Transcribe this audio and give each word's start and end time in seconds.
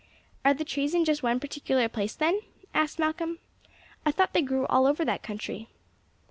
"Are 0.43 0.55
the 0.55 0.65
trees 0.65 0.93
just 1.03 1.21
in 1.21 1.27
one 1.29 1.39
particular 1.39 1.87
place, 1.87 2.15
then?" 2.15 2.39
asked 2.73 2.97
Malcolm. 2.97 3.37
"I 4.03 4.09
thought 4.11 4.33
they 4.33 4.41
grew 4.41 4.65
all 4.65 4.87
over 4.87 5.05
that 5.05 5.21
country?" 5.21 5.67